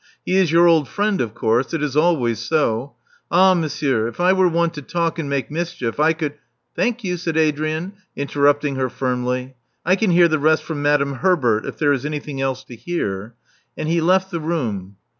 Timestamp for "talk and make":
4.81-5.51